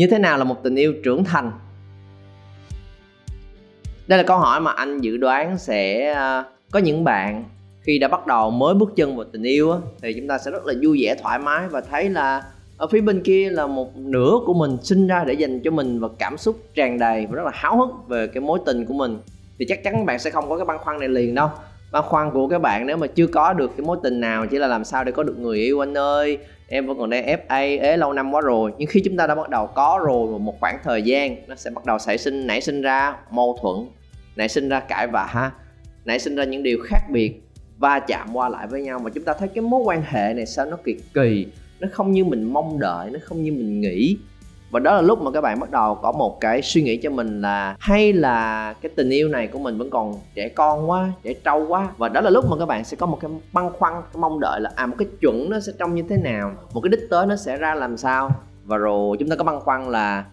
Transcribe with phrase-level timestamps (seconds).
[0.00, 1.52] như thế nào là một tình yêu trưởng thành?
[4.06, 7.44] Đây là câu hỏi mà anh dự đoán sẽ ờ, có những bạn
[7.80, 10.66] khi đã bắt đầu mới bước chân vào tình yêu thì chúng ta sẽ rất
[10.66, 12.42] là vui vẻ, thoải mái và thấy là
[12.76, 16.00] ở phía bên kia là một nửa của mình sinh ra để dành cho mình
[16.00, 18.94] và cảm xúc tràn đầy và rất là háo hức về cái mối tình của
[18.94, 19.18] mình.
[19.58, 21.48] Thì chắc chắn các bạn sẽ không có cái băn khoăn này liền đâu.
[21.92, 24.58] Băn khoăn của các bạn nếu mà chưa có được cái mối tình nào chỉ
[24.58, 26.38] là làm sao để có được người yêu anh ơi
[26.72, 28.72] em vẫn còn đang FA ế lâu năm quá rồi.
[28.78, 31.70] Nhưng khi chúng ta đã bắt đầu có rồi một khoảng thời gian, nó sẽ
[31.70, 33.76] bắt đầu xảy sinh, nảy sinh ra mâu thuẫn,
[34.36, 35.52] nảy sinh ra cãi vã
[36.04, 37.40] nảy sinh ra những điều khác biệt,
[37.78, 38.98] va chạm qua lại với nhau.
[38.98, 41.46] Mà chúng ta thấy cái mối quan hệ này sao nó kỳ kỳ,
[41.80, 44.16] nó không như mình mong đợi, nó không như mình nghĩ
[44.70, 47.10] và đó là lúc mà các bạn bắt đầu có một cái suy nghĩ cho
[47.10, 51.12] mình là hay là cái tình yêu này của mình vẫn còn trẻ con quá,
[51.22, 51.88] trẻ trâu quá.
[51.96, 54.40] Và đó là lúc mà các bạn sẽ có một cái băn khoăn, cái mong
[54.40, 57.10] đợi là à một cái chuẩn nó sẽ trông như thế nào, một cái đích
[57.10, 58.34] tới nó sẽ ra làm sao.
[58.64, 60.24] Và rồi chúng ta có băn khoăn là,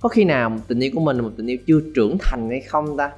[0.00, 2.60] có khi nào tình yêu của mình là một tình yêu chưa trưởng thành hay
[2.60, 3.10] không ta?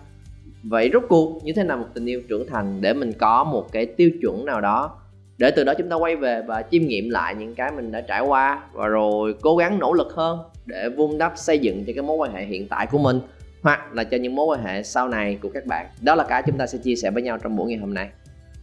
[0.62, 3.72] Vậy rốt cuộc như thế nào một tình yêu trưởng thành để mình có một
[3.72, 4.96] cái tiêu chuẩn nào đó
[5.38, 8.00] để từ đó chúng ta quay về và chiêm nghiệm lại những cái mình đã
[8.00, 11.92] trải qua và rồi cố gắng nỗ lực hơn để vun đắp xây dựng cho
[11.96, 13.20] cái mối quan hệ hiện tại của mình
[13.62, 15.86] hoặc là cho những mối quan hệ sau này của các bạn.
[16.00, 18.08] Đó là cái chúng ta sẽ chia sẻ với nhau trong buổi ngày hôm nay.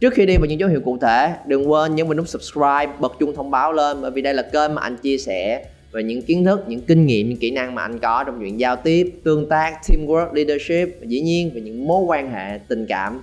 [0.00, 2.92] Trước khi đi vào những dấu hiệu cụ thể, đừng quên nhấn vào nút subscribe,
[3.00, 6.02] bật chuông thông báo lên bởi vì đây là kênh mà anh chia sẻ về
[6.02, 8.76] những kiến thức, những kinh nghiệm, những kỹ năng mà anh có trong chuyện giao
[8.76, 13.22] tiếp, tương tác, teamwork, leadership và dĩ nhiên về những mối quan hệ tình cảm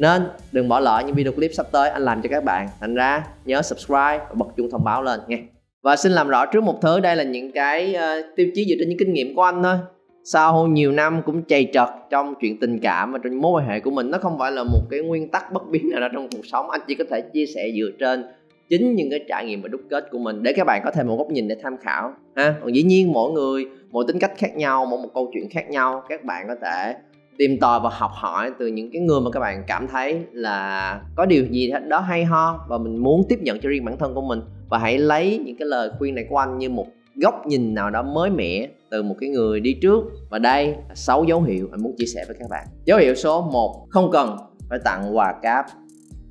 [0.00, 2.68] nên đừng bỏ lỡ những video clip sắp tới anh làm cho các bạn.
[2.80, 5.38] Thành ra nhớ subscribe và bật chuông thông báo lên nha.
[5.82, 8.74] Và xin làm rõ trước một thứ đây là những cái uh, tiêu chí dựa
[8.78, 9.76] trên những kinh nghiệm của anh thôi.
[10.24, 13.80] Sau nhiều năm cũng chày trật trong chuyện tình cảm và trong mối quan hệ
[13.80, 16.28] của mình nó không phải là một cái nguyên tắc bất biến nào đó trong
[16.32, 16.70] cuộc sống.
[16.70, 18.24] Anh chỉ có thể chia sẻ dựa trên
[18.68, 21.06] chính những cái trải nghiệm và đúc kết của mình để các bạn có thêm
[21.06, 22.54] một góc nhìn để tham khảo ha.
[22.60, 25.70] Còn dĩ nhiên mỗi người mỗi tính cách khác nhau mỗi một câu chuyện khác
[25.70, 26.94] nhau các bạn có thể
[27.40, 31.02] tìm tòi và học hỏi từ những cái người mà các bạn cảm thấy là
[31.16, 34.14] có điều gì đó hay ho và mình muốn tiếp nhận cho riêng bản thân
[34.14, 34.40] của mình.
[34.68, 37.90] Và hãy lấy những cái lời khuyên này của anh như một góc nhìn nào
[37.90, 40.04] đó mới mẻ từ một cái người đi trước.
[40.30, 42.66] Và đây là 6 dấu hiệu anh muốn chia sẻ với các bạn.
[42.84, 44.36] Dấu hiệu số 1 không cần
[44.68, 45.66] phải tặng quà cáp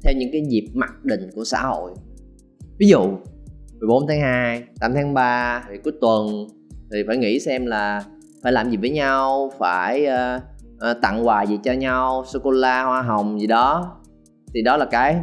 [0.03, 1.91] theo những cái dịp mặc định của xã hội.
[2.79, 3.01] Ví dụ
[3.79, 6.47] 14 tháng 2 8 tháng 3 thì cuối tuần
[6.91, 8.03] thì phải nghĩ xem là
[8.43, 12.51] phải làm gì với nhau phải uh, Ờ, tặng quà gì cho nhau, sô cô
[12.51, 13.97] la, hoa hồng gì đó.
[14.53, 15.21] Thì đó là cái,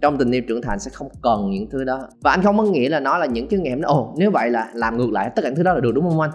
[0.00, 2.00] trong tình yêu trưởng thành sẽ không cần những thứ đó.
[2.20, 4.30] Và anh không có nghĩa là nó là những cái ngày hôm đó ồ, nếu
[4.30, 6.30] vậy là làm ngược lại tất cả những thứ đó là được, đúng không anh?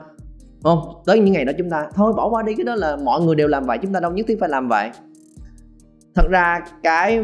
[0.64, 0.80] Không?
[1.06, 3.36] Tới những ngày đó chúng ta, thôi, bỏ qua đi, cái đó là mọi người
[3.36, 4.90] đều làm vậy, chúng ta đâu nhất thiết phải làm vậy.
[6.16, 7.22] Thật ra cái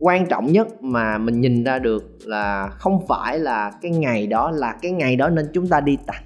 [0.00, 4.50] quan trọng nhất mà mình nhìn ra được là không phải là cái ngày đó,
[4.50, 6.24] là cái ngày đó nên chúng ta đi tặng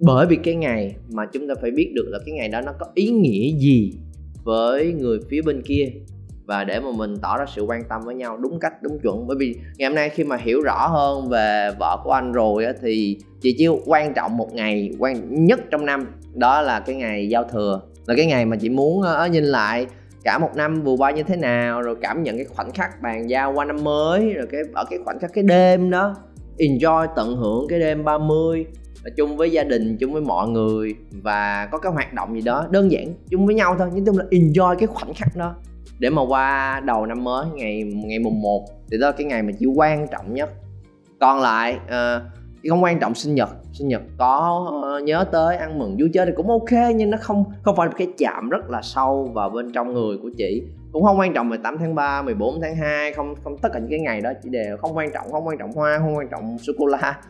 [0.00, 2.72] bởi vì cái ngày mà chúng ta phải biết được là cái ngày đó nó
[2.78, 3.92] có ý nghĩa gì
[4.44, 5.88] với người phía bên kia.
[6.46, 9.26] Và để mà mình tỏ ra sự quan tâm với nhau đúng cách đúng chuẩn.
[9.26, 12.64] Bởi vì ngày hôm nay khi mà hiểu rõ hơn về vợ của anh rồi
[12.64, 16.96] á, thì chị chỉ quan trọng một ngày quan nhất trong năm đó là cái
[16.96, 17.80] ngày giao thừa.
[18.06, 19.86] Là cái ngày mà chị muốn uh, nhìn lại
[20.24, 23.30] cả một năm vừa qua như thế nào rồi cảm nhận cái khoảnh khắc bàn
[23.30, 26.14] giao qua năm mới rồi cái ở cái khoảnh khắc cái đêm đó.
[26.58, 28.66] Enjoy tận hưởng cái đêm 30
[29.16, 32.66] chung với gia đình chung với mọi người và có cái hoạt động gì đó
[32.70, 35.54] đơn giản chung với nhau thôi nhưng chung là enjoy cái khoảnh khắc đó.
[35.98, 39.42] Để mà qua đầu năm mới ngày ngày mùng 1 thì đó là cái ngày
[39.42, 40.50] mà chỉ quan trọng nhất.
[41.20, 42.22] Còn lại uh,
[42.68, 44.64] không quan trọng sinh nhật sinh nhật có
[44.98, 47.88] uh, nhớ tới ăn mừng vui chơi thì cũng ok nhưng nó không không phải
[47.96, 50.62] cái chạm rất là sâu vào bên trong người của chị.
[50.92, 53.90] Cũng không quan trọng 18 tháng 3, 14 tháng 2 không không tất cả những
[53.90, 56.58] cái ngày đó chỉ đều không quan trọng không quan trọng hoa không quan trọng
[56.58, 57.20] sô cô la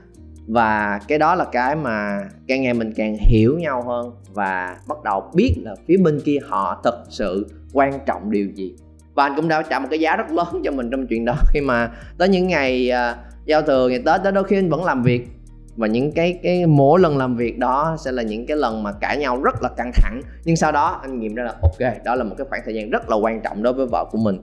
[0.47, 5.03] và cái đó là cái mà càng ngày mình càng hiểu nhau hơn và bắt
[5.05, 8.75] đầu biết là phía bên kia họ thật sự quan trọng điều gì.
[9.15, 11.35] Và anh cũng đã trả một cái giá rất lớn cho mình trong chuyện đó
[11.49, 13.17] khi mà tới những ngày uh,
[13.47, 15.29] giao thừa ngày tết đó đôi khi anh vẫn làm việc.
[15.77, 18.93] Và những cái cái mỗi lần làm việc đó sẽ là những cái lần mà
[18.93, 20.21] cãi nhau rất là căng thẳng.
[20.45, 22.91] Nhưng sau đó anh nghiệm ra là ok đó là một cái khoảng thời gian
[22.91, 24.39] rất là quan trọng đối với vợ của mình.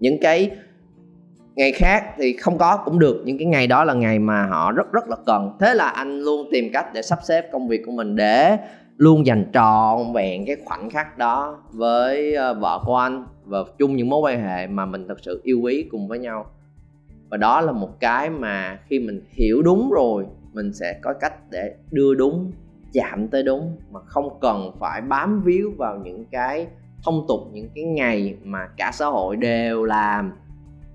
[0.00, 0.50] Những cái
[1.54, 3.22] ngày khác thì không có, cũng được.
[3.24, 5.56] Những cái ngày đó là ngày mà họ rất rất là cần.
[5.60, 8.56] Thế là anh luôn tìm cách để sắp xếp công việc của mình để
[8.96, 13.96] luôn dành trọn vẹn cái khoảnh khắc đó với ờ, vợ của anh và chung
[13.96, 16.46] những mối quan hệ mà mình thật sự yêu quý cùng với nhau.
[17.30, 21.34] Và đó là một cái mà khi mình hiểu đúng rồi, mình sẽ có cách
[21.50, 22.52] để đưa đúng,
[22.92, 26.66] chạm tới đúng, mà không cần phải bám víu vào những cái
[27.04, 30.32] thông tục, những cái ngày mà cả xã hội đều làm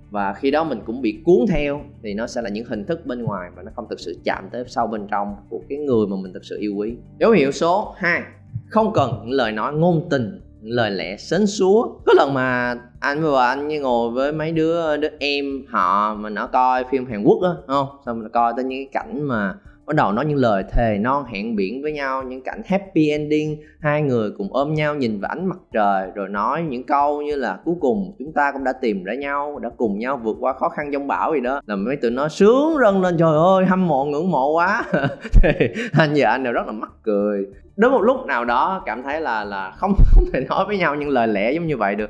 [0.10, 3.06] và khi đó mình cũng bị cuốn theo thì nó sẽ là những hình thức
[3.06, 6.08] bên ngoài và nó không thực sự chạm tới sâu bên trong của cái người
[6.08, 6.94] mà mình thực sự yêu quý.
[7.20, 8.22] Dấu hiệu số 2
[8.70, 12.76] không cần những lời nói ngôn tình, những lời lẽ sến súa có lần mà
[13.00, 17.06] anh và anh như ngồi với mấy đứa đứa em họ mà nó coi phim
[17.06, 17.88] Hàn Quốc á, không?
[18.06, 19.56] Xong rồi coi tới những cái cảnh mà
[19.88, 23.58] bắt đầu nói những lời thề non hẹn biển với nhau, những cảnh happy ending,
[23.80, 27.36] hai người cùng ôm nhau nhìn vào ánh mặt trời, rồi nói những câu như
[27.36, 30.54] là cuối cùng chúng ta cũng đã tìm ra nhau, đã cùng nhau vượt qua
[30.54, 31.62] khó khăn giông bão gì đó.
[31.66, 34.84] Là mấy tụi nó sướng rân lên, trời ơi, hâm mộ, ngưỡng mộ quá.
[35.44, 37.46] Thì anh và anh đều rất là mắc cười.
[37.78, 40.96] Đến một lúc nào đó, cảm thấy là là không không thể nói với nhau
[40.96, 42.10] những lời lẽ giống như vậy được.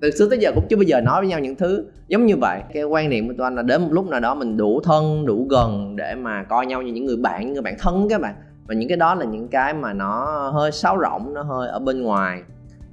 [0.00, 2.36] Từ xưa tới giờ cũng chưa bao giờ nói với nhau những thứ giống như
[2.36, 2.60] vậy.
[2.74, 5.26] Cái quan niệm của tôi anh là đến một lúc nào đó mình đủ thân,
[5.26, 8.34] đủ gần để mà coi nhau như những người bạn người bạn thân các bạn.
[8.66, 10.24] Và những cái đó là những cái mà nó
[10.54, 12.42] hơi sáo rộng nó hơi ở bên ngoài.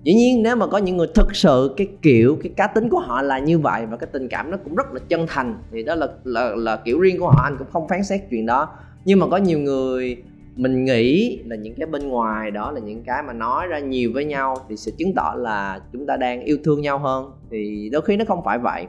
[0.03, 2.99] Dĩ nhiên nếu mà có những người thực sự cái kiểu cái cá tính của
[2.99, 5.83] họ là như vậy và cái tình cảm nó cũng rất là chân thành thì
[5.83, 8.69] đó là là, là kiểu riêng của họ anh cũng không phán xét chuyện đó.
[9.05, 10.23] Nhưng mà có nhiều người
[10.55, 14.11] mình nghĩ là những cái bên ngoài đó là những cái mà nói ra nhiều
[14.13, 17.31] với nhau thì sẽ chứng tỏ là chúng ta đang yêu thương nhau hơn.
[17.51, 18.85] Thì đôi khi nó không phải vậy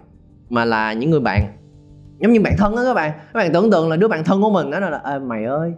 [0.50, 1.42] mà là những người bạn
[2.18, 3.12] giống như bạn thân đó các bạn.
[3.12, 5.72] Các bạn tưởng tượng là đứa bạn thân của mình đó là à, mày ơi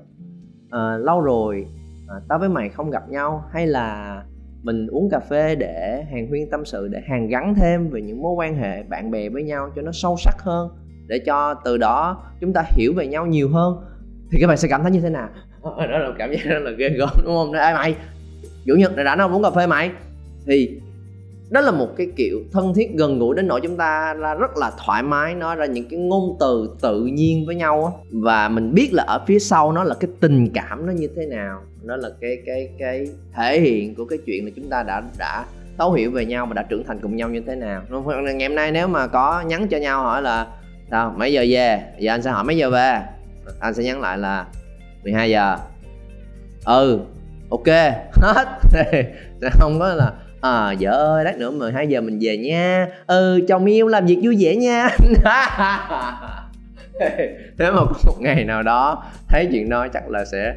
[0.70, 1.66] à, lâu rồi
[2.08, 3.44] à, tao với mày không gặp nhau.
[3.52, 4.22] Hay là
[4.62, 8.22] mình uống cà phê để hàng huyên tâm sự để hàn gắn thêm về những
[8.22, 10.68] mối quan hệ bạn bè với nhau cho nó sâu sắc hơn
[11.06, 13.76] để cho từ đó chúng ta hiểu về nhau nhiều hơn.
[14.30, 15.28] Thì các bạn sẽ cảm thấy như thế nào?
[15.62, 17.52] Ờ, đó là cảm giác rất là ghê gớm đúng không?
[17.52, 17.96] Ê mày
[18.66, 19.90] chủ nhật này đã nó uống cà phê mày?
[20.46, 20.80] Thì
[21.50, 24.56] đó là một cái kiểu thân thiết gần gũi đến nỗi chúng ta là rất
[24.56, 27.92] là thoải mái, nói ra những cái ngôn từ tự nhiên với nhau á.
[28.10, 31.26] Và mình biết là ở phía sau nó là cái tình cảm nó như thế
[31.26, 33.06] nào, nó là cái cái cái
[33.36, 35.44] thể hiện của cái chuyện là chúng ta đã đã
[35.78, 37.82] thấu hiểu về nhau và đã trưởng thành cùng nhau như thế nào.
[37.90, 40.46] Ngày hôm nay nếu mà có nhắn cho nhau hỏi là,
[40.90, 41.82] sao, mấy giờ về?
[41.98, 43.02] Giờ anh sẽ hỏi, mấy giờ về?
[43.60, 44.46] Anh sẽ nhắn lại là
[45.02, 45.56] 12 giờ.
[46.64, 47.00] Ừ
[47.50, 47.66] ok.
[48.12, 48.48] Hết.
[49.52, 52.88] Không có là à vợ ơi lát nữa 12 giờ mình về nha.
[53.06, 54.88] Ừ chồng yêu làm việc vui vẻ nha.
[57.58, 60.54] Nếu mà có một ngày nào đó thấy chuyện đó chắc là sẽ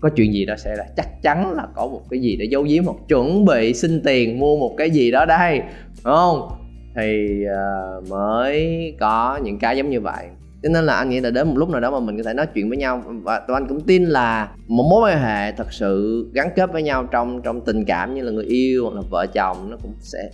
[0.00, 2.62] có chuyện gì đó sẽ là chắc chắn là có một cái gì để giấu
[2.62, 5.60] giếm hoặc chuẩn bị xin tiền mua một cái gì đó đây
[6.04, 6.48] đúng không?
[6.96, 10.26] Thì uh, mới có những cái giống như vậy
[10.66, 12.34] cho nên là anh nghĩ là đến một lúc nào đó mà mình có thể
[12.34, 13.02] nói chuyện với nhau.
[13.22, 16.82] Và tụi anh cũng tin là một mối quan hệ thật sự gắn kết với
[16.82, 19.92] nhau trong trong tình cảm như là người yêu hoặc là vợ chồng, nó cũng
[20.00, 20.30] sẽ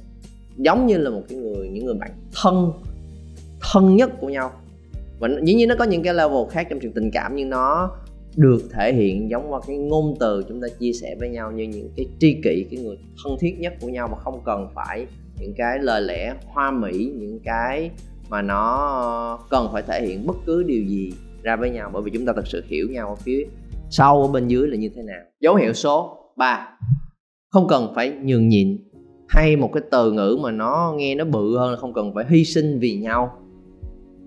[0.56, 2.11] giống như là một cái người, những người bạn
[2.43, 2.73] thân
[3.73, 4.52] thân nhất của nhau.
[5.20, 7.90] Và dĩ nhiên nó có những cái level khác trong chuyện tình cảm, nhưng nó
[8.37, 11.64] được thể hiện giống qua cái ngôn từ chúng ta chia sẻ với nhau như
[11.64, 15.06] những cái tri kỷ, cái người thân thiết nhất của nhau, mà không cần phải
[15.40, 17.90] những cái lời lẽ hoa mỹ, những cái
[18.32, 21.12] mà nó cần phải thể hiện bất cứ điều gì
[21.43, 23.44] ra với nhau, bởi vì chúng ta thật sự hiểu nhau ở phía
[23.90, 25.20] sau, ở bên dưới là như thế nào.
[25.40, 26.69] Dấu hiệu số 3
[27.50, 28.79] không cần phải nhường nhịn.
[29.29, 32.25] Hay một cái từ ngữ mà nó nghe nó bự hơn là không cần phải
[32.29, 33.38] hy sinh vì nhau.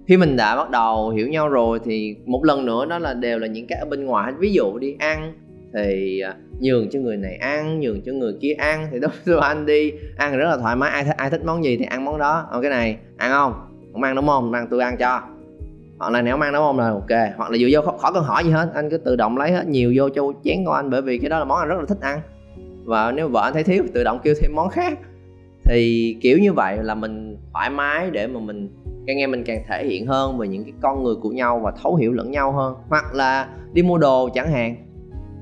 [0.08, 3.40] Khi mình đã bắt đầu hiểu nhau rồi thì một lần nữa đó là đều
[3.40, 4.34] là những cái ở bên ngoài.
[4.40, 5.34] Ví dụ đi, ăn
[5.74, 9.40] thì à, nhường cho người này ăn, nhường cho người kia ăn thì đối với
[9.42, 9.92] anh đi.
[10.18, 12.48] Ăn rất là thoải mái, ai thích ai thích món gì thì ăn món đó.
[12.52, 13.75] Ở cái này, ăn không?
[13.96, 15.22] Không ăn đúng không mang tôi ăn cho.
[16.00, 17.36] Hoặc là nếu mang nấu đúng không là ok.
[17.38, 19.68] Hoặc là vừa vô, khỏi cần hỏi gì hết, anh cứ tự động lấy hết
[19.68, 21.86] nhiều vô cho chén của anh, bởi vì cái đó là món anh rất là
[21.88, 22.20] thích ăn.
[22.86, 25.00] Và nếu vợ anh thấy thiếu, tự động kêu thêm món khác.
[25.64, 28.70] Thì kiểu như vậy là mình thoải mái để mà mình
[29.08, 31.72] càng nghe mình càng thể hiện hơn về những cái con người của nhau và
[31.84, 32.76] thấu hiểu lẫn nhau hơn.
[32.90, 34.76] Hoặc là đi mua đồ chẳng hạn.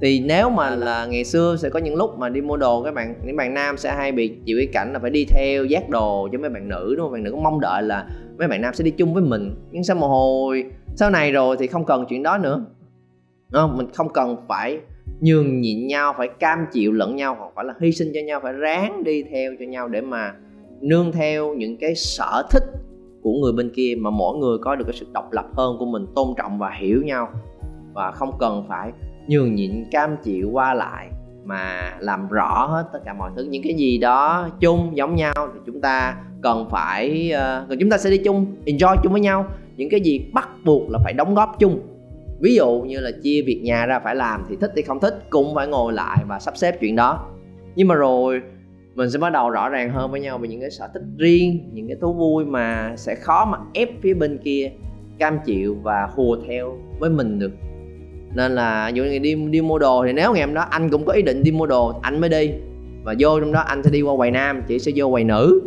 [0.01, 2.93] Thì nếu mà là ngày xưa sẽ có những lúc mà đi mua đồ, các
[2.93, 5.89] bạn, những bạn nam sẽ hay bị, chịu cái cảnh là phải đi theo giác
[5.89, 7.12] đồ cho mấy bạn nữ, đúng không?
[7.13, 8.05] Bạn nữ cũng mong đợi là
[8.38, 9.56] mấy bạn nam sẽ đi chung với mình.
[9.72, 12.66] Nhưng sau một hồi sau này rồi thì không cần chuyện đó nữa?
[13.52, 13.78] Đúng không?
[13.78, 14.80] Mình không cần phải
[15.22, 18.40] nhường nhịn nhau, phải cam chịu lẫn nhau, hoặc phải là hy sinh cho nhau,
[18.44, 20.34] phải ráng đi theo cho nhau để mà
[20.82, 22.63] nương theo những cái sở thích
[23.22, 25.86] của người bên kia mà mỗi người có được cái sự độc lập hơn của
[25.86, 27.30] mình, tôn trọng và hiểu nhau.
[27.94, 28.92] Và không cần phải
[29.28, 31.10] nhường nhịn, cam chịu, qua lại
[31.44, 33.44] mà làm rõ hết tất cả mọi thứ.
[33.44, 37.33] Những cái gì đó chung, giống nhau thì chúng ta cần phải
[37.71, 39.45] uh, chúng ta sẽ đi chung enjoy chung với nhau.
[39.77, 41.79] Những cái gì bắt buộc là phải đóng góp chung.
[42.41, 45.23] Ví dụ như là chia việc nhà ra phải làm thì thích thì không thích
[45.29, 47.29] cũng phải ngồi lại và sắp xếp chuyện đó.
[47.75, 48.41] Nhưng mà rồi
[48.95, 51.69] mình sẽ bắt đầu rõ ràng hơn với nhau về những cái sở thích riêng
[51.73, 54.71] những cái thú vui mà sẽ khó mà ép phía bên kia
[55.19, 57.51] cam chịu và hùa theo với mình được.
[58.35, 61.05] Nên là dụ như đi đi mua đồ thì nếu ngày hôm đó anh cũng
[61.05, 62.51] có ý định đi mua đồ anh mới đi.
[63.03, 65.62] Và vô trong đó anh sẽ đi qua quầy nam chị sẽ vô quầy nữ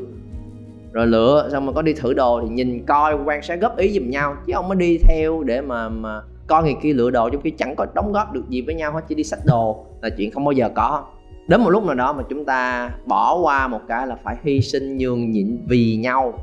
[0.96, 3.92] rồi lựa xong rồi có đi thử đồ thì nhìn coi quan sát góp ý
[3.92, 4.36] giùm nhau.
[4.46, 7.50] Chứ không có đi theo để mà mà coi người kia lựa đồ trong khi
[7.50, 10.30] chẳng có đóng góp được gì với nhau hết chỉ đi sách đồ là chuyện
[10.30, 11.04] không bao giờ có.
[11.48, 14.60] Đến một lúc nào đó mà chúng ta bỏ qua một cái là phải hy
[14.60, 16.38] sinh nhường nhịn vì nhau.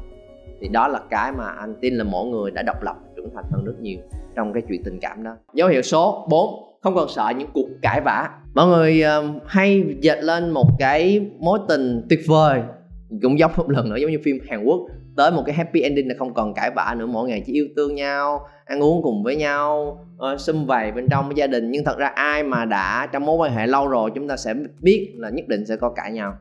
[0.61, 3.45] Thì đó là cái mà anh tin là mỗi người đã độc lập trưởng thành
[3.51, 3.99] hơn rất nhiều
[4.35, 5.35] trong cái chuyện tình cảm đó.
[5.53, 6.49] Dấu hiệu số 4
[6.81, 8.29] không còn sợ những cuộc cãi vã.
[8.53, 12.61] Mọi người uh, hay dệt lên một cái mối tình tuyệt vời
[13.21, 14.79] cũng giống một lần nữa giống như phim Hàn Quốc.
[15.17, 17.67] Tới một cái happy ending là không còn cãi vã nữa mỗi ngày chỉ yêu
[17.75, 19.99] thương nhau ăn uống cùng với nhau
[20.33, 21.71] uh, sum vầy bên trong gia đình.
[21.71, 24.53] Nhưng thật ra ai mà đã trong mối quan hệ lâu rồi chúng ta sẽ
[24.81, 26.33] biết là nhất định sẽ có cãi nhau.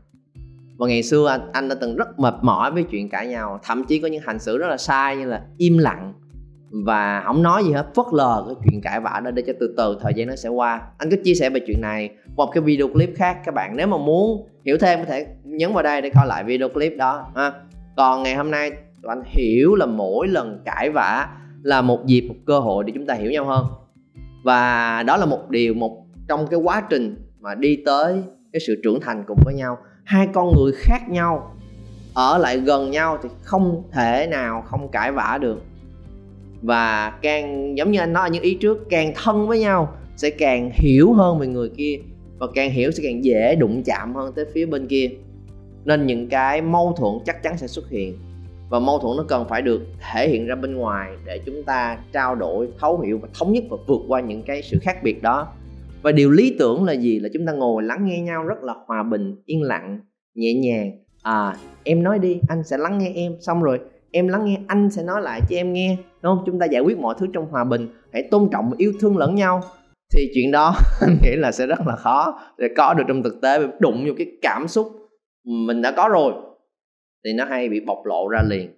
[0.79, 3.85] Và ngày xưa anh anh đã từng rất mệt mỏi với chuyện cãi nhau thậm
[3.85, 6.15] chí có những hành xử rất là sai như là im lặng
[6.85, 9.75] và không nói gì hết, phớt lờ cái chuyện cãi vã đó để cho từ
[9.77, 10.81] từ thời gian nó sẽ qua.
[10.99, 13.77] Anh có chia sẻ về chuyện này một cái video clip khác các bạn.
[13.77, 16.93] Nếu mà muốn hiểu thêm có thể nhấn vào đây để coi lại video clip
[16.97, 17.53] đó, ha.
[17.97, 18.71] Còn ngày hôm nay
[19.03, 21.29] tụi anh hiểu là mỗi lần cãi vã
[21.63, 23.67] là một dịp, một cơ hội để chúng ta hiểu nhau hơn.
[24.45, 28.81] Và đó là một điều, một trong cái quá trình mà đi tới cái sự
[28.85, 29.79] trưởng thành cùng với nhau.
[30.05, 31.55] Hai con người khác nhau,
[32.15, 35.63] ở lại gần nhau thì không thể nào không cãi vã được
[36.63, 40.71] và càng, giống như anh nói, những ý trước càng thân với nhau sẽ càng
[40.75, 41.99] hiểu hơn về người kia
[42.39, 45.11] và càng hiểu sẽ càng dễ đụng chạm hơn tới phía bên kia.
[45.85, 48.19] Nên những cái mâu thuẫn chắc chắn sẽ xuất hiện
[48.71, 51.99] và mâu thuẫn nó cần phải được thể hiện ra bên ngoài để chúng ta
[52.13, 55.23] trao đổi, thấu hiểu và thống nhất và vượt qua những cái sự khác biệt
[55.23, 55.49] đó.
[56.03, 57.21] Và điều lý tưởng là gì?
[57.21, 60.01] Là chúng ta ngồi lắng nghe nhau rất là hòa bình, yên lặng,
[60.35, 60.91] nhẹ nhàng.
[61.23, 63.81] À em nói đi, anh sẽ lắng nghe em, xong rồi
[64.13, 66.43] em lắng nghe, anh sẽ nói lại cho em nghe, đúng không?
[66.47, 67.89] Chúng ta giải quyết mọi thứ trong hòa bình.
[68.13, 69.63] Hãy tôn trọng và yêu thương lẫn nhau.
[70.15, 73.41] Thì chuyện đó, anh nghĩ là sẽ rất là khó để có được trong thực
[73.41, 73.67] tế.
[73.79, 74.87] Đụng vô cái cảm xúc
[75.45, 76.33] mình đã có rồi,
[77.25, 78.71] thì nó hay bị bộc lộ ra liền.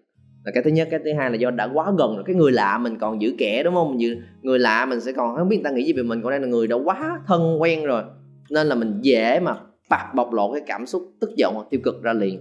[0.45, 2.25] Là cái thứ nhất, cái thứ hai là do đã quá gần rồi.
[2.27, 3.99] Cái người lạ mình còn giữ kẻ, đúng không?
[3.99, 6.23] Mình người lạ mình sẽ còn không biết người ta nghĩ gì về mình.
[6.23, 8.03] Còn đây là người đã quá thân quen rồi.
[8.51, 9.57] Nên là mình dễ mà
[9.91, 12.41] bạc bộc lộ cái cảm xúc tức giận hoặc tiêu cực ra liền.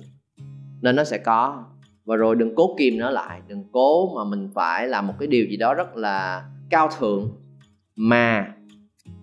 [0.82, 1.64] Nên nó sẽ có
[2.06, 5.28] và rồi đừng cố kìm nó lại đừng cố mà mình phải làm một cái
[5.28, 7.32] điều gì đó rất là cao thượng.
[7.96, 8.54] Mà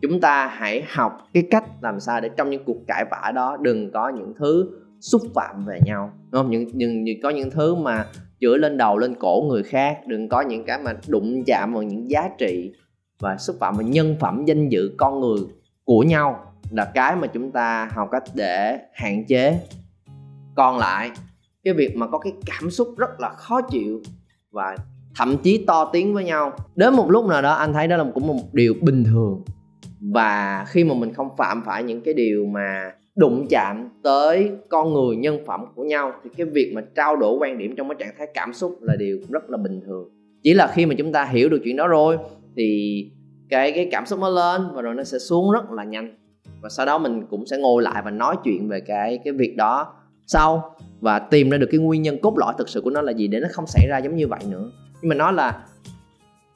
[0.02, 3.56] chúng ta hãy học cái cách làm sao để trong những cuộc cãi vã đó
[3.60, 4.70] đừng có những thứ
[5.00, 6.50] xúc phạm về nhau đúng không?
[6.50, 8.06] Những, những, những có những thứ mà
[8.40, 11.82] chữa lên đầu lên cổ người khác đừng có những cái mà đụng chạm vào
[11.82, 12.72] những giá trị
[13.20, 15.40] và xúc phạm vào nhân phẩm danh dự con người
[15.84, 19.60] của nhau là cái mà chúng ta học cách để hạn chế.
[20.54, 21.10] Còn lại
[21.64, 24.02] cái việc mà có cái cảm xúc rất là khó chịu
[24.50, 24.76] và
[25.16, 26.52] thậm chí to tiếng với nhau.
[26.76, 29.42] Đến một lúc nào đó, anh thấy đó là cũng một điều bình thường.
[30.12, 34.92] Và khi mà mình không phạm phải những cái điều mà đụng chạm tới con
[34.92, 37.96] người, nhân phẩm của nhau, thì cái việc mà trao đổi quan điểm trong cái
[37.98, 40.08] trạng thái cảm xúc là điều rất là bình thường.
[40.42, 42.18] Chỉ là khi mà chúng ta hiểu được chuyện đó rồi,
[42.56, 43.04] thì
[43.50, 46.16] cái cái cảm xúc nó lên và rồi nó sẽ xuống rất là nhanh.
[46.62, 49.56] Và sau đó mình cũng sẽ ngồi lại và nói chuyện về cái cái việc
[49.56, 49.94] đó
[50.26, 53.12] sau và tìm ra được cái nguyên nhân cốt lõi thực sự của nó là
[53.12, 54.70] gì để nó không xảy ra giống như vậy nữa.
[55.02, 55.62] Nhưng mà nói là,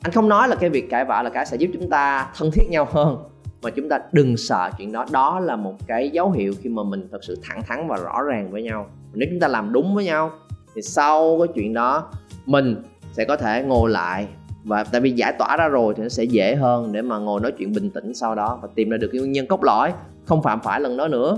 [0.00, 2.50] anh không nói là cái việc cãi vã là cái sẽ giúp chúng ta thân
[2.50, 3.16] thiết nhau hơn.
[3.62, 5.06] Mà chúng ta đừng sợ chuyện đó.
[5.10, 8.22] Đó là một cái dấu hiệu khi mà mình thật sự thẳng thắn và rõ
[8.22, 8.86] ràng với nhau.
[9.14, 10.30] Nếu chúng ta làm đúng với nhau,
[10.74, 12.10] thì sau cái chuyện đó,
[12.46, 12.76] mình
[13.12, 14.26] sẽ có thể ngồi lại.
[14.64, 17.40] Và tại vì giải tỏa ra rồi thì nó sẽ dễ hơn để mà ngồi
[17.40, 19.92] nói chuyện bình tĩnh sau đó và tìm ra được cái nguyên nhân cốt lõi.
[20.24, 21.36] Không phạm phải lần đó nữa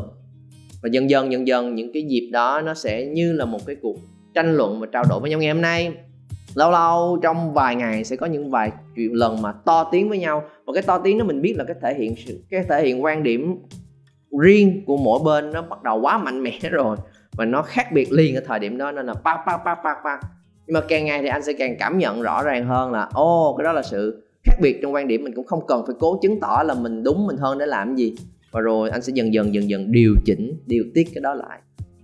[0.86, 3.76] và dần dần dần dần, những cái dịp đó nó sẽ như là một cái
[3.82, 3.96] cuộc
[4.34, 5.92] tranh luận và trao đổi với nhau ngày hôm nay.
[6.54, 10.18] Lâu lâu, trong vài ngày sẽ có những vài chuyện lần mà to tiếng với
[10.18, 10.44] nhau.
[10.66, 12.14] Và cái to tiếng đó mình biết là cái thể hiện
[12.50, 13.56] cái thể hiện quan điểm
[14.40, 16.96] riêng của mỗi bên nó bắt đầu quá mạnh mẽ rồi.
[17.32, 19.94] Và nó khác biệt liền ở thời điểm đó nên là pa pa pa pa
[20.04, 20.18] pa.
[20.66, 23.54] Nhưng mà càng ngày thì anh sẽ càng cảm nhận rõ ràng hơn là ô
[23.58, 25.24] cái đó là sự khác biệt trong quan điểm.
[25.24, 27.96] Mình cũng không cần phải cố chứng tỏ là mình đúng, mình hơn để làm
[27.96, 28.14] gì
[28.50, 31.60] và rồi anh sẽ dần dần dần dần điều chỉnh, điều tiết cái đó lại.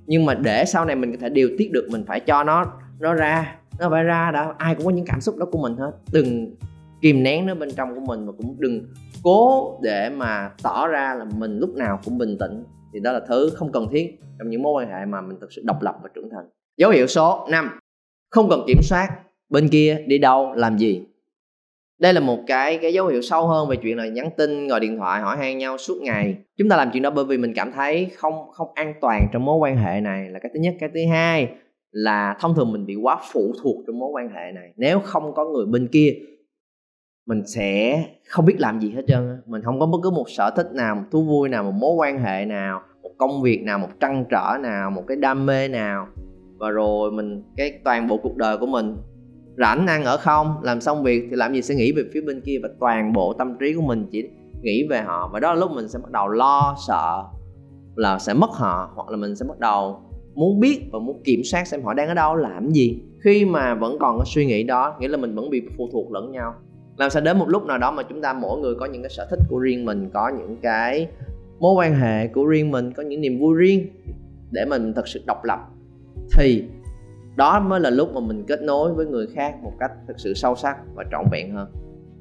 [0.06, 2.64] Nhưng mà để sau này mình có thể điều tiết được, mình phải cho nó
[3.00, 4.54] nó ra, nó phải ra đã.
[4.58, 5.92] Ai cũng có những cảm xúc đó của mình hết.
[6.12, 6.54] Đừng
[7.00, 8.86] kìm nén nó bên trong của mình và cũng đừng
[9.22, 12.64] cố để mà tỏ ra là mình lúc nào cũng bình tĩnh.
[12.92, 15.52] Thì đó là thứ không cần thiết trong những mối quan hệ mà mình thực
[15.52, 16.44] sự độc lập và trưởng thành.
[16.76, 17.70] Dấu hiệu số 5
[18.30, 19.08] không cần kiểm soát
[19.48, 21.02] bên kia đi đâu, làm gì
[22.02, 24.80] đây là một cái cái dấu hiệu sâu hơn về chuyện là nhắn tin, gọi
[24.80, 26.36] điện thoại, hỏi han nhau suốt ngày.
[26.58, 29.44] Chúng ta làm chuyện đó bởi vì mình cảm thấy không không an toàn trong
[29.44, 30.74] mối quan hệ này là cái thứ nhất.
[30.80, 31.48] Cái thứ hai
[31.90, 34.72] là thông thường mình bị quá phụ thuộc trong mối quan hệ này.
[34.76, 36.14] Nếu không có người bên kia,
[37.26, 40.50] mình sẽ không biết làm gì hết trơn mình không có bất cứ một sở
[40.56, 43.78] thích nào, một thú vui nào, một mối quan hệ nào, một công việc nào,
[43.78, 46.06] một trăn trở nào, một cái đam mê nào.
[46.58, 48.96] Và rồi mình, cái toàn bộ cuộc đời của mình
[49.56, 50.56] rảnh ăn ở không?
[50.62, 51.62] Làm xong việc thì làm gì?
[51.62, 54.28] Sẽ nghĩ về phía bên kia và toàn bộ tâm trí của mình chỉ
[54.62, 55.30] nghĩ về họ.
[55.32, 57.24] Và đó là lúc mình sẽ bắt đầu lo, sợ
[57.96, 60.00] là sẽ mất họ, hoặc là mình sẽ bắt đầu
[60.34, 63.02] muốn biết và muốn kiểm soát xem họ đang ở đâu, làm gì.
[63.24, 66.12] Khi mà vẫn còn có suy nghĩ đó, nghĩa là mình vẫn bị phụ thuộc
[66.12, 66.54] lẫn nhau.
[66.96, 69.10] Làm sao đến một lúc nào đó mà chúng ta mỗi người có những cái
[69.10, 71.08] sở thích của riêng mình, có những cái
[71.60, 73.86] mối quan hệ của riêng mình, có những niềm vui riêng
[74.50, 75.58] để mình thật sự độc lập,
[76.38, 76.64] thì
[77.36, 80.34] đó mới là lúc mà mình kết nối với người khác một cách thực sự
[80.34, 81.68] sâu sắc và trọn vẹn hơn.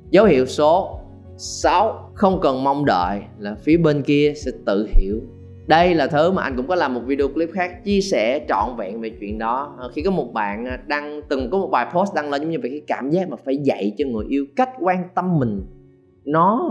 [0.10, 1.00] Dấu hiệu số
[1.38, 5.20] 6 không cần mong đợi là phía bên kia sẽ tự hiểu.
[5.68, 8.75] Đây là thứ mà anh cũng có làm một video clip khác chia sẻ trọn
[8.77, 9.75] vẹn về chuyện đó.
[9.77, 12.51] Ờ, khi có một bạn ờ, đăng, từng có một bài post đăng lên giống
[12.51, 15.62] như về cái cảm giác mà phải dạy cho người yêu cách quan tâm mình,
[16.25, 16.70] nó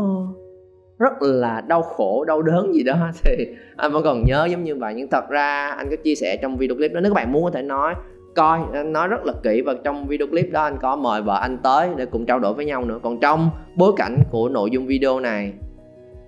[0.98, 3.10] rất là đau khổ, đau đớn gì đó.
[3.24, 4.94] Thì anh vẫn còn nhớ giống như vậy.
[4.96, 7.44] Nhưng thật ra anh có chia sẻ trong video clip đó, nếu các bạn muốn
[7.44, 7.94] có thể nói
[8.34, 11.38] coi anh nói rất là kỹ và trong video clip đó anh có mời vợ
[11.40, 12.98] anh tới để cùng trao đổi với nhau nữa.
[13.02, 15.52] Còn trong bối cảnh của nội dung video này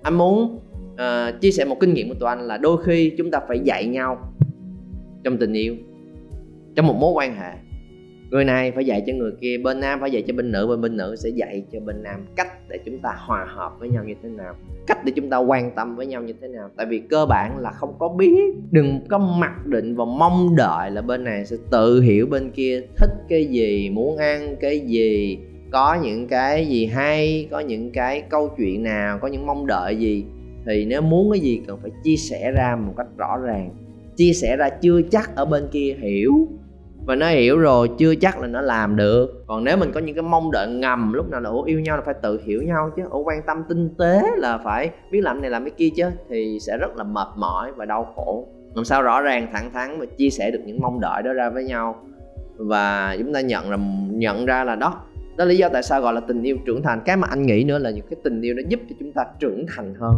[0.03, 0.59] anh muốn
[0.93, 3.59] uh, chia sẻ một kinh nghiệm của tụi anh là đôi khi chúng ta phải
[3.59, 4.33] dạy nhau
[5.23, 5.75] trong tình yêu
[6.75, 7.51] trong một mối quan hệ
[8.33, 10.81] người này phải dạy cho người kia, bên nam phải dạy cho bên nữ bên
[10.81, 14.03] bên nữ sẽ dạy cho bên nam cách để chúng ta hòa hợp với nhau
[14.03, 14.55] như thế nào,
[14.87, 16.69] cách để chúng ta quan tâm với nhau như thế nào.
[16.77, 20.91] Tại vì cơ bản là không có biết, đừng có mặc định và mong đợi
[20.91, 25.37] là bên này sẽ tự hiểu bên kia, thích cái gì, muốn ăn cái gì,
[25.71, 29.95] có những cái gì hay, có những cái câu chuyện nào, có những mong đợi
[29.95, 30.25] gì.
[30.65, 33.69] Thì nếu muốn cái gì cần phải chia sẻ ra một cách rõ ràng,
[34.15, 36.47] chia sẻ ra chưa chắc ở bên kia hiểu
[37.05, 39.43] và nó hiểu rồi, chưa chắc là nó làm được.
[39.47, 41.97] Còn nếu mình có những cái mong đợi ngầm, lúc nào là, ủa, yêu nhau
[41.97, 45.41] là phải tự hiểu nhau chứ, ủa, quan tâm tinh tế là phải biết làm
[45.41, 48.47] này, làm cái kia chứ, thì sẽ rất là mệt mỏi và đau khổ.
[48.75, 51.49] Làm sao rõ ràng, thẳng thắn và chia sẻ được những mong đợi đó ra
[51.49, 51.95] với nhau.
[52.57, 53.77] Và chúng ta nhận là
[54.11, 55.01] nhận ra là đó
[55.37, 57.01] đó là lý do tại sao gọi là tình yêu trưởng thành.
[57.05, 59.25] Cái mà anh nghĩ nữa là những cái tình yêu nó giúp cho chúng ta
[59.39, 60.13] trưởng thành hơn.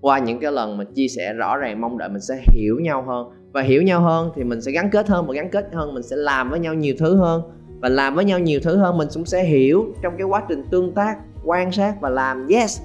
[0.00, 3.02] Qua những cái lần mà chia sẻ rõ ràng mong đợi mình sẽ hiểu nhau
[3.02, 5.26] hơn và hiểu nhau hơn thì mình sẽ gắn kết hơn.
[5.26, 7.42] Và gắn kết hơn mình sẽ làm với nhau nhiều thứ hơn.
[7.80, 10.64] Và làm với nhau nhiều thứ hơn mình cũng sẽ hiểu trong cái quá trình
[10.70, 12.46] tương tác, quan sát và làm.
[12.48, 12.80] Yes,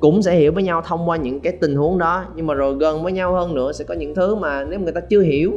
[0.00, 2.24] cũng sẽ hiểu với nhau thông qua những cái tình huống đó.
[2.34, 4.92] Nhưng mà rồi gần với nhau hơn nữa sẽ có những thứ mà nếu người
[4.92, 5.52] ta chưa hiểu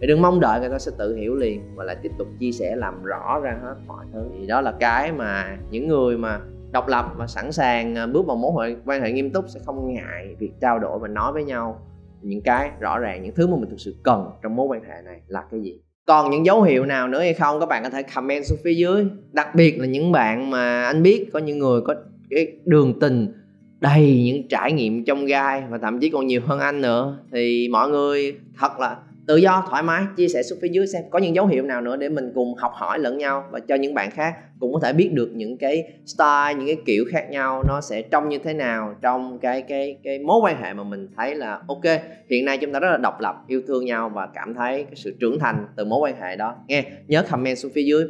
[0.00, 2.52] thì đừng mong đợi người ta sẽ tự hiểu liền và lại tiếp tục chia
[2.52, 4.20] sẻ làm rõ ra hết mọi thứ.
[4.38, 6.40] Thì đó là cái mà những người mà
[6.72, 9.94] độc lập và sẵn sàng à, bước vào mối quan hệ nghiêm túc sẽ không
[9.94, 11.80] ngại việc trao đổi và nói với nhau
[12.22, 15.02] những cái rõ ràng, những thứ mà mình thực sự cần trong mối quan hệ
[15.04, 15.80] này là cái gì.
[16.06, 18.74] Còn những dấu hiệu nào nữa hay không, các bạn có thể comment xuống phía
[18.74, 19.06] dưới.
[19.32, 21.94] Đặc biệt là những bạn mà anh biết có những người có
[22.30, 23.32] cái đường tình
[23.80, 27.68] đầy những trải nghiệm trong gai và thậm chí còn nhiều hơn anh nữa, thì
[27.72, 31.18] mọi người thật là tự do, thoải mái, chia sẻ xuống phía dưới xem có
[31.18, 33.94] những dấu hiệu nào nữa để mình cùng học hỏi lẫn nhau và cho những
[33.94, 37.62] bạn khác cũng có thể biết được những cái style, những cái kiểu khác nhau
[37.68, 41.08] nó sẽ trông như thế nào trong cái cái cái mối quan hệ mà mình
[41.16, 41.84] thấy là ok.
[42.30, 44.94] Hiện nay chúng ta rất là độc lập, yêu thương nhau và cảm thấy cái
[44.96, 46.54] sự trưởng thành từ mối quan hệ đó.
[46.68, 48.04] Nghe, nhớ comment xuống phía dưới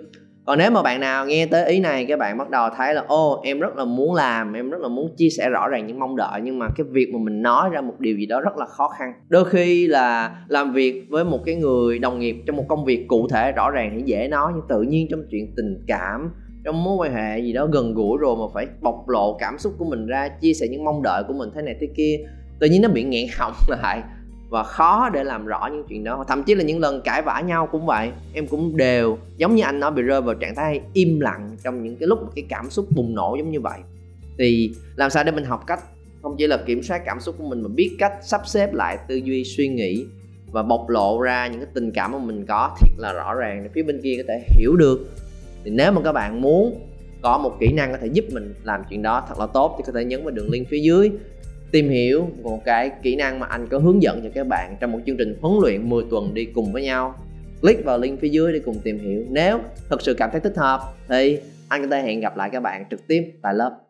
[0.46, 3.04] còn nếu mà bạn nào nghe tới ý này các bạn bắt đầu thấy là,
[3.06, 5.98] ô, em rất là muốn làm, em rất là muốn chia sẻ rõ ràng những
[5.98, 8.56] mong đợi, nhưng mà cái việc mà mình nói ra một điều gì đó rất
[8.56, 9.12] là khó khăn.
[9.28, 13.08] Đôi khi là làm việc với một cái người đồng nghiệp trong một công việc
[13.08, 16.32] cụ thể rõ ràng thì dễ nói, nhưng tự nhiên trong chuyện tình cảm,
[16.64, 19.72] trong mối quan hệ gì đó gần gũi rồi mà phải bộc lộ cảm xúc
[19.78, 22.16] của mình ra, chia sẻ những mong đợi của mình thế này thế kia,
[22.60, 24.02] tự nhiên nó bị nghẹn họng lại
[24.52, 26.24] và khó để làm rõ những chuyện đó.
[26.28, 28.10] Thậm chí là những lần cãi vã nhau cũng vậy.
[28.34, 31.82] Em cũng đều, giống như anh nói, bị rơi vào trạng thái im lặng trong
[31.82, 33.78] những cái lúc cái cảm xúc bùng nổ giống như vậy.
[34.38, 35.80] Thì làm sao để mình học cách
[36.22, 38.98] không chỉ là kiểm soát cảm xúc của mình mà biết cách sắp xếp lại
[39.08, 40.06] tư duy suy nghĩ
[40.50, 43.62] và bộc lộ ra những cái tình cảm mà mình có thiệt là rõ ràng
[43.62, 45.10] để phía bên kia có thể hiểu được.
[45.64, 46.88] Thì nếu mà các bạn muốn
[47.22, 49.84] có một kỹ năng có thể giúp mình làm chuyện đó thật là tốt thì
[49.86, 51.10] có thể nhấn vào đường link phía dưới
[51.72, 54.92] tìm hiểu một cái kỹ năng mà anh có hướng dẫn cho các bạn trong
[54.92, 57.14] một chương trình huấn luyện 10 tuần đi cùng với nhau.
[57.60, 59.24] Click vào link phía dưới để cùng tìm hiểu.
[59.30, 59.58] Nếu
[59.90, 62.84] thực sự cảm thấy thích hợp, thì anh có thể hẹn gặp lại các bạn
[62.90, 63.81] trực tiếp tại lớp.